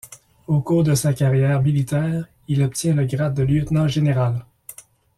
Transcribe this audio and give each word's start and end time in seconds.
Au 0.47 0.61
cours 0.61 0.83
de 0.83 0.95
sa 0.95 1.13
carrière 1.13 1.61
militaire, 1.61 2.25
il 2.47 2.63
obtient 2.63 2.95
le 2.95 3.05
grade 3.05 3.35
de 3.35 3.43
Lieutenant-général. 3.43 4.43